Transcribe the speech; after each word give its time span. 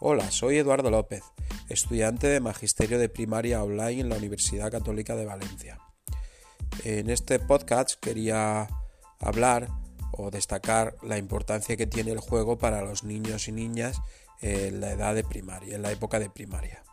Hola, 0.00 0.30
soy 0.30 0.58
Eduardo 0.58 0.92
López, 0.92 1.24
estudiante 1.68 2.28
de 2.28 2.38
Magisterio 2.38 3.00
de 3.00 3.08
Primaria 3.08 3.64
Online 3.64 4.02
en 4.02 4.08
la 4.08 4.16
Universidad 4.16 4.70
Católica 4.70 5.16
de 5.16 5.26
Valencia. 5.26 5.80
En 6.84 7.10
este 7.10 7.40
podcast 7.40 7.98
quería 8.00 8.68
hablar 9.18 9.68
o 10.12 10.30
destacar 10.30 10.94
la 11.02 11.18
importancia 11.18 11.76
que 11.76 11.88
tiene 11.88 12.12
el 12.12 12.20
juego 12.20 12.58
para 12.58 12.82
los 12.82 13.02
niños 13.02 13.48
y 13.48 13.52
niñas 13.52 14.00
en 14.40 14.80
la 14.80 14.92
edad 14.92 15.16
de 15.16 15.24
primaria, 15.24 15.74
en 15.74 15.82
la 15.82 15.90
época 15.90 16.20
de 16.20 16.30
primaria. 16.30 16.84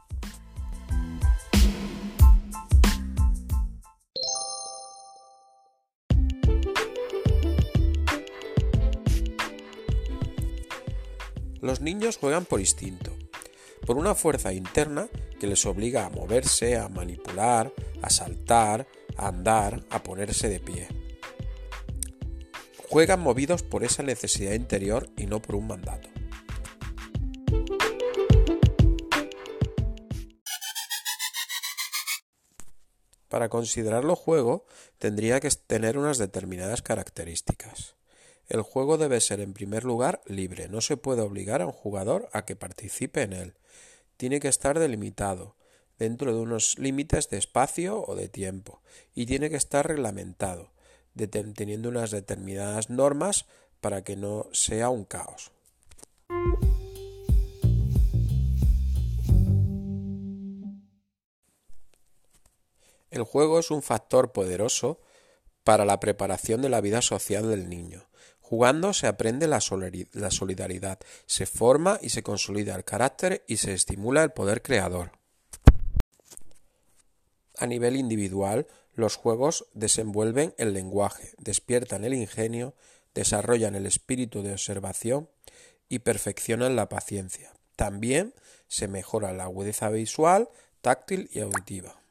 Los 11.66 11.82
niños 11.82 12.18
juegan 12.18 12.46
por 12.46 12.60
instinto, 12.60 13.12
por 13.88 13.98
una 13.98 14.14
fuerza 14.14 14.54
interna 14.54 15.10
que 15.40 15.48
les 15.48 15.66
obliga 15.66 16.06
a 16.06 16.12
moverse, 16.12 16.78
a 16.78 16.90
manipular, 16.90 17.74
a 18.04 18.12
saltar, 18.12 18.88
a 19.18 19.30
andar, 19.30 19.84
a 19.90 20.04
ponerse 20.04 20.48
de 20.48 20.60
pie. 20.60 20.88
Juegan 22.88 23.20
movidos 23.20 23.64
por 23.64 23.84
esa 23.84 24.04
necesidad 24.04 24.54
interior 24.54 25.10
y 25.18 25.26
no 25.26 25.42
por 25.42 25.56
un 25.56 25.66
mandato. 25.66 26.08
Para 33.28 33.50
considerarlo 33.50 34.16
juego 34.16 34.68
tendría 35.00 35.40
que 35.40 35.50
tener 35.50 35.98
unas 35.98 36.20
determinadas 36.20 36.84
características. 36.84 37.96
El 38.48 38.62
juego 38.62 38.98
debe 38.98 39.22
ser 39.22 39.40
en 39.40 39.54
primer 39.54 39.84
lugar 39.84 40.22
libre, 40.28 40.68
no 40.68 40.80
se 40.80 40.98
puede 40.98 41.22
obligar 41.22 41.64
a 41.64 41.66
un 41.66 41.72
jugador 41.72 42.30
a 42.32 42.46
que 42.46 42.56
participe 42.56 43.24
en 43.24 43.34
él. 43.34 43.54
Tiene 44.18 44.40
que 44.40 44.48
estar 44.48 44.78
delimitado, 44.78 45.56
dentro 45.98 46.34
de 46.34 46.40
unos 46.40 46.78
límites 46.78 47.30
de 47.30 47.38
espacio 47.38 48.04
o 48.06 48.16
de 48.16 48.30
tiempo, 48.30 48.82
y 49.16 49.26
tiene 49.26 49.50
que 49.50 49.56
estar 49.56 49.88
reglamentado, 49.88 50.72
teniendo 51.56 51.90
unas 51.90 52.12
determinadas 52.12 52.92
normas 52.92 53.46
para 53.82 54.04
que 54.04 54.16
no 54.16 54.48
sea 54.52 54.90
un 54.90 55.06
caos. 55.06 55.52
El 63.10 63.24
juego 63.24 63.60
es 63.60 63.72
un 63.72 63.82
factor 63.82 64.34
poderoso 64.34 65.00
para 65.64 65.86
la 65.86 66.00
preparación 66.00 66.62
de 66.62 66.70
la 66.70 66.82
vida 66.82 67.02
social 67.02 67.50
del 67.50 67.70
niño. 67.70 68.08
Jugando 68.56 68.94
se 68.94 69.08
aprende 69.08 69.50
la 69.50 69.60
solidaridad, 69.60 70.98
se 71.26 71.46
forma 71.46 72.00
y 72.02 72.08
se 72.08 72.24
consolida 72.24 72.74
el 72.74 72.86
carácter 72.86 73.44
y 73.48 73.58
se 73.58 73.74
estimula 73.74 74.24
el 74.24 74.32
poder 74.32 74.62
creador. 74.62 75.12
A 77.58 77.66
nivel 77.66 77.98
individual, 77.98 78.66
los 78.94 79.18
juegos 79.18 79.66
desenvuelven 79.74 80.54
el 80.58 80.72
lenguaje, 80.72 81.34
despiertan 81.38 82.06
el 82.06 82.14
ingenio, 82.14 82.76
desarrollan 83.14 83.76
el 83.76 83.86
espíritu 83.86 84.42
de 84.42 84.54
observación 84.54 85.30
y 85.90 86.00
perfeccionan 86.00 86.78
la 86.78 86.88
paciencia. 86.88 87.52
También 87.76 88.34
se 88.70 88.88
mejora 88.88 89.34
la 89.34 89.44
agudeza 89.44 89.90
visual, 89.90 90.48
táctil 90.80 91.30
y 91.34 91.42
auditiva. 91.42 92.05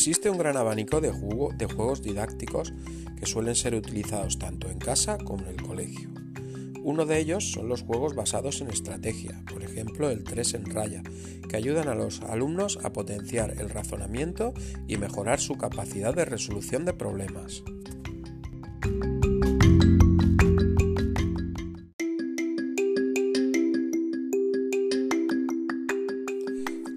Existe 0.00 0.30
un 0.30 0.38
gran 0.38 0.56
abanico 0.56 1.02
de, 1.02 1.10
juegos 1.12 2.00
didácticos 2.00 2.72
que 3.18 3.26
suelen 3.26 3.54
ser 3.54 3.74
utilizados 3.74 4.38
tanto 4.38 4.70
en 4.70 4.78
casa 4.78 5.18
como 5.18 5.42
en 5.42 5.48
el 5.50 5.62
colegio. 5.62 6.08
Uno 6.82 7.04
de 7.04 7.18
ellos 7.18 7.52
son 7.52 7.68
los 7.68 7.82
juegos 7.82 8.14
basados 8.14 8.62
en 8.62 8.70
estrategia, 8.70 9.44
por 9.52 9.62
ejemplo 9.62 10.08
el 10.08 10.24
3 10.24 10.54
en 10.54 10.70
raya, 10.70 11.02
que 11.46 11.56
ayudan 11.58 11.88
a 11.88 11.94
los 11.94 12.22
alumnos 12.22 12.78
a 12.82 12.94
potenciar 12.94 13.60
el 13.60 13.68
razonamiento 13.68 14.54
y 14.88 14.96
mejorar 14.96 15.38
su 15.38 15.58
capacidad 15.58 16.14
de 16.14 16.24
resolución 16.24 16.86
de 16.86 16.94
problemas. 16.94 17.62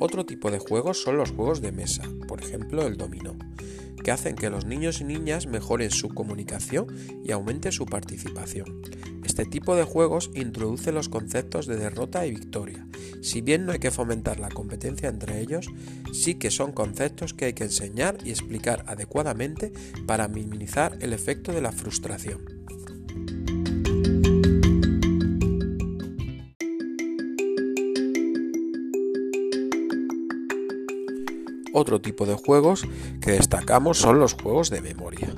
Otro 0.06 0.25
tipo 0.25 0.52
de 0.52 0.59
juegos 0.59 1.02
son 1.02 1.16
los 1.16 1.31
juegos 1.31 1.62
de 1.62 1.72
mesa, 1.72 2.03
por 2.28 2.44
ejemplo 2.44 2.86
el 2.86 2.97
dominó, 2.97 3.38
que 4.03 4.12
hacen 4.12 4.36
que 4.36 4.50
los 4.50 4.66
niños 4.66 5.00
y 5.00 5.06
niñas 5.06 5.47
mejoren 5.47 5.91
su 5.91 6.09
comunicación 6.09 6.88
y 7.24 7.31
aumente 7.31 7.72
su 7.72 7.86
participación. 7.86 8.81
Este 9.24 9.46
tipo 9.46 9.78
de 9.78 9.86
juegos 9.86 10.30
introduce 10.36 10.91
los 10.91 11.08
conceptos 11.08 11.68
de 11.68 11.78
derrota 11.78 12.25
y 12.25 12.31
victoria. 12.31 12.86
Si 13.22 13.40
bien 13.40 13.66
no 13.66 13.72
hay 13.72 13.80
que 13.80 13.91
fomentar 13.91 14.41
la 14.41 14.50
competencia 14.50 15.08
entre 15.08 15.40
ellos, 15.40 15.68
sí 16.12 16.35
que 16.35 16.52
son 16.52 16.74
conceptos 16.74 17.34
que 17.34 17.46
hay 17.46 17.53
que 17.53 17.64
enseñar 17.64 18.18
y 18.25 18.31
explicar 18.31 18.84
adecuadamente 18.88 19.72
para 20.06 20.28
minimizar 20.28 20.97
el 21.00 21.14
efecto 21.14 21.53
de 21.53 21.62
la 21.62 21.72
frustración. 21.72 22.53
Otro 31.75 32.00
tipo 32.00 32.28
de 32.28 32.35
juegos 32.35 32.88
que 33.19 33.31
destacamos 33.31 33.97
son 33.97 34.19
los 34.19 34.34
juegos 34.34 34.69
de 34.69 34.81
memoria. 34.81 35.34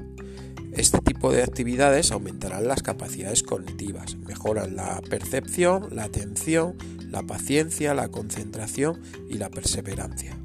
Este 0.73 1.00
tipo 1.00 1.31
de 1.31 1.41
actividades 1.41 2.12
aumentarán 2.12 2.68
las 2.68 2.84
capacidades 2.84 3.41
cognitivas, 3.41 4.18
mejoran 4.18 4.75
la 4.75 5.01
percepción, 5.09 5.88
la 5.96 6.03
atención, 6.03 6.75
la 7.09 7.23
paciencia, 7.23 7.94
la 7.94 8.09
concentración 8.09 9.01
y 9.29 9.35
la 9.35 9.50
perseverancia. 9.50 10.38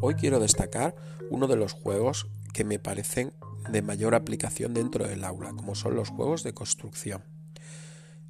Hoy 0.00 0.14
quiero 0.14 0.38
destacar 0.38 0.94
uno 1.28 1.48
de 1.48 1.56
los 1.56 1.72
juegos 1.72 2.28
que 2.52 2.62
me 2.62 2.78
parecen 2.78 3.32
de 3.70 3.82
mayor 3.82 4.14
aplicación 4.14 4.74
dentro 4.74 5.06
del 5.06 5.24
aula, 5.24 5.50
como 5.50 5.74
son 5.74 5.94
los 5.94 6.10
juegos 6.10 6.42
de 6.42 6.52
construcción. 6.54 7.24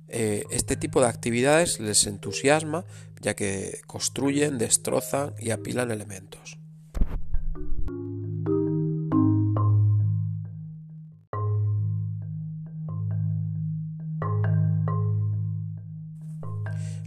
Eh, 0.08 0.44
este 0.50 0.76
tipo 0.76 1.00
de 1.00 1.08
actividades 1.08 1.78
les 1.80 2.06
entusiasma 2.06 2.84
ya 3.20 3.34
que 3.34 3.80
construyen, 3.86 4.58
destrozan 4.58 5.34
y 5.38 5.50
apilan 5.50 5.90
elementos. 5.90 6.59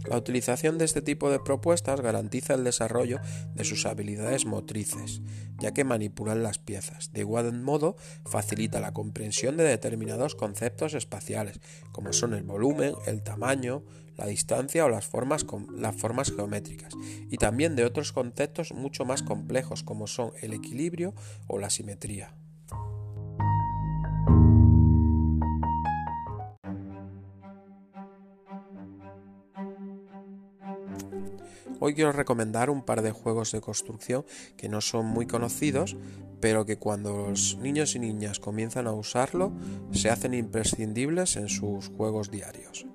La 0.04 0.18
utilización 0.18 0.76
de 0.76 0.84
este 0.84 1.00
tipo 1.00 1.30
de 1.30 1.40
propuestas 1.40 2.00
garantiza 2.00 2.54
el 2.54 2.64
desarrollo 2.64 3.20
de 3.54 3.64
sus 3.64 3.86
habilidades 3.86 4.44
motrices, 4.44 5.22
ya 5.58 5.72
que 5.72 5.84
manipulan 5.84 6.42
las 6.42 6.58
piezas. 6.58 7.12
De 7.12 7.20
igual 7.20 7.52
modo, 7.62 7.96
facilita 8.26 8.80
la 8.80 8.92
comprensión 8.92 9.56
de 9.56 9.64
determinados 9.64 10.34
conceptos 10.34 10.94
espaciales, 10.94 11.60
como 11.92 12.12
son 12.12 12.34
el 12.34 12.42
volumen, 12.42 12.94
el 13.06 13.22
tamaño, 13.22 13.82
la 14.16 14.26
distancia 14.26 14.84
o 14.84 14.88
las 14.88 15.06
formas, 15.06 15.46
las 15.76 15.96
formas 15.96 16.32
geométricas, 16.32 16.92
y 17.30 17.38
también 17.38 17.74
de 17.74 17.84
otros 17.84 18.12
conceptos 18.12 18.72
mucho 18.72 19.04
más 19.04 19.22
complejos, 19.22 19.82
como 19.82 20.06
son 20.06 20.32
el 20.42 20.52
equilibrio 20.52 21.14
o 21.46 21.58
la 21.58 21.70
simetría. 21.70 22.34
Hoy 31.86 31.92
quiero 31.94 32.12
recomendar 32.12 32.70
un 32.70 32.82
par 32.82 33.02
de 33.02 33.12
juegos 33.12 33.52
de 33.52 33.60
construcción 33.60 34.24
que 34.56 34.70
no 34.70 34.80
son 34.80 35.04
muy 35.04 35.26
conocidos, 35.26 35.98
pero 36.40 36.64
que 36.64 36.78
cuando 36.78 37.28
los 37.28 37.58
niños 37.58 37.94
y 37.94 37.98
niñas 37.98 38.40
comienzan 38.40 38.86
a 38.86 38.92
usarlo 38.92 39.52
se 39.92 40.08
hacen 40.08 40.32
imprescindibles 40.32 41.36
en 41.36 41.50
sus 41.50 41.88
juegos 41.88 42.30
diarios. 42.30 42.86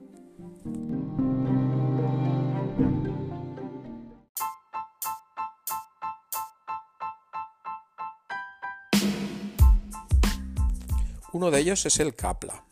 Uno 11.31 11.51
de 11.51 11.59
ellos 11.59 11.85
es 11.85 11.99
el 11.99 12.15
Capla. 12.15 12.65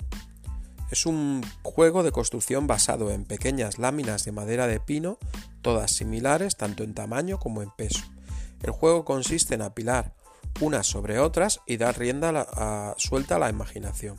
Es 0.89 1.05
un 1.05 1.43
juego 1.61 2.01
de 2.01 2.11
construcción 2.11 2.65
basado 2.65 3.11
en 3.11 3.25
pequeñas 3.25 3.77
láminas 3.77 4.25
de 4.25 4.31
madera 4.31 4.65
de 4.65 4.79
pino, 4.79 5.19
todas 5.62 5.92
similares 5.92 6.56
tanto 6.56 6.83
en 6.83 6.94
tamaño 6.94 7.39
como 7.39 7.62
en 7.62 7.71
peso. 7.71 8.04
El 8.62 8.71
juego 8.71 9.06
consiste 9.06 9.56
en 9.56 9.62
apilar 9.62 10.13
unas 10.59 10.88
sobre 10.88 11.19
otras 11.19 11.62
y 11.68 11.77
dar 11.77 11.98
rienda 11.98 12.95
suelta 12.98 13.36
a 13.36 13.39
la 13.39 13.50
imaginación. 13.50 14.18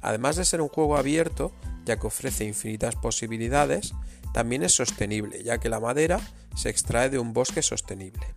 Además 0.00 0.36
de 0.36 0.44
ser 0.44 0.60
un 0.60 0.68
juego 0.68 0.96
abierto, 0.96 1.52
ya 1.84 1.98
que 1.98 2.06
ofrece 2.06 2.44
infinitas 2.44 2.96
posibilidades, 2.96 3.92
También 4.36 4.62
es 4.62 4.74
sostenible, 4.74 5.42
ya 5.42 5.56
que 5.56 5.70
la 5.70 5.80
madera 5.80 6.20
se 6.54 6.68
extrae 6.68 7.08
de 7.08 7.18
un 7.18 7.32
bosque 7.32 7.62
sostenible. 7.62 8.34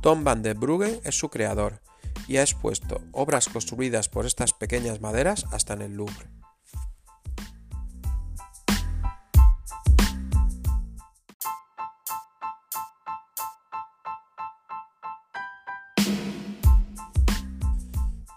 Tom 0.00 0.24
van 0.24 0.42
der 0.42 0.56
Bruggen 0.56 1.00
es 1.04 1.18
su 1.18 1.28
creador 1.28 1.82
y 2.26 2.38
ha 2.38 2.40
expuesto 2.40 3.02
obras 3.12 3.50
construidas 3.50 4.08
por 4.08 4.24
estas 4.24 4.54
pequeñas 4.54 5.02
maderas 5.02 5.44
hasta 5.52 5.74
en 5.74 5.82
el 5.82 5.96
Louvre. 5.96 6.41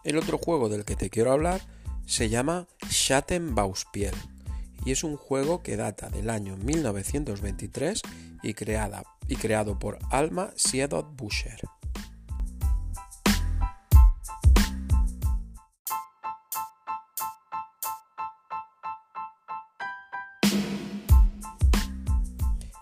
El 0.05 0.19
otro 0.19 0.37
juego 0.37 0.69
del 0.69 0.85
que 0.85 0.95
te 0.95 1.09
quiero 1.09 1.31
hablar 1.31 1.61
se 2.05 2.29
llama 2.29 2.67
Schattenbauspiel 2.87 4.13
y 4.85 4.91
es 4.91 5.03
un 5.03 5.17
juego 5.17 5.63
que 5.63 5.77
data 5.77 6.09
del 6.09 6.29
año 6.29 6.57
1923 6.57 8.03
y, 8.43 8.53
creada, 8.53 9.03
y 9.27 9.35
creado 9.35 9.79
por 9.79 9.97
Alma 10.11 10.51
Siedot 10.55 11.15
Buscher. 11.17 11.59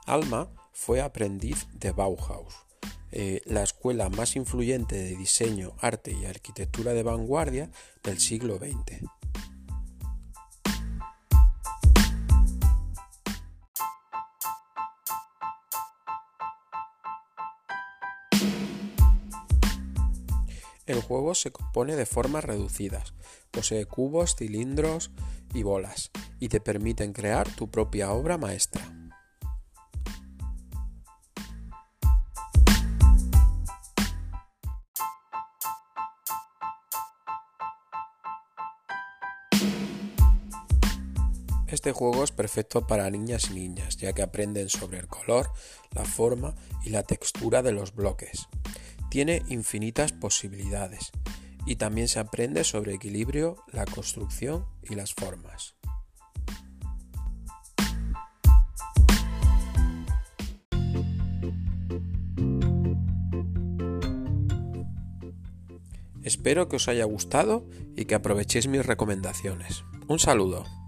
Alma 0.06 0.50
fue 0.74 1.00
aprendiz 1.00 1.68
de 1.72 1.94
Bauhaus 1.94 2.73
eh, 3.16 3.42
la 3.46 3.62
escuela 3.62 4.10
más 4.10 4.36
influyente 4.36 4.96
de 4.96 5.16
diseño, 5.16 5.76
arte 5.80 6.12
y 6.20 6.26
arquitectura 6.26 6.94
de 6.94 7.04
vanguardia 7.04 7.70
del 8.02 8.20
siglo 8.20 8.58
XX. 8.58 9.04
El 20.88 21.00
juego 21.02 21.36
se 21.36 21.52
compone 21.52 21.96
de 21.96 22.08
formas 22.08 22.44
reducidas, 22.44 23.14
posee 23.52 23.86
cubos, 23.86 24.36
cilindros 24.36 25.12
y 25.54 25.62
bolas, 25.62 26.10
y 26.40 26.50
te 26.50 26.60
permiten 26.60 27.14
crear 27.14 27.48
tu 27.48 27.70
propia 27.70 28.12
obra 28.12 28.40
maestra. 28.40 28.93
Este 41.74 41.92
juego 41.92 42.24
es 42.24 42.32
perfecto 42.32 42.86
para 42.86 43.10
niñas 43.10 43.50
y 43.50 43.56
niñas, 43.56 43.98
ya 43.98 44.14
que 44.14 44.22
aprenden 44.22 44.70
sobre 44.70 45.00
el 45.00 45.08
color, 45.08 45.50
la 45.96 46.06
forma 46.06 46.54
y 46.84 46.92
la 46.92 47.02
textura 47.02 47.64
de 47.64 47.72
los 47.72 47.96
bloques. 47.96 48.48
Tiene 49.10 49.42
infinitas 49.48 50.12
posibilidades 50.12 51.12
y 51.66 51.78
también 51.78 52.10
se 52.10 52.20
aprende 52.20 52.64
sobre 52.64 52.94
equilibrio, 52.94 53.56
la 53.72 53.86
construcción 53.86 54.68
y 54.84 54.94
las 54.94 55.16
formas. 55.16 55.74
Espero 66.22 66.70
que 66.70 66.76
os 66.76 66.88
haya 66.88 67.06
gustado 67.06 67.68
y 67.96 68.06
que 68.06 68.14
aprovechéis 68.14 68.68
mis 68.68 68.86
recomendaciones. 68.86 69.84
Un 70.08 70.20
saludo. 70.20 70.83